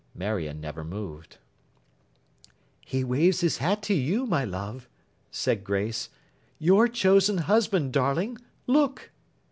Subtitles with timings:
[0.15, 1.37] Marion never moved.
[2.83, 4.89] 'He waves his hat to you, my love,'
[5.29, 6.09] said Grace.
[6.57, 8.39] 'Your chosen husband, darling.
[8.65, 9.11] Look!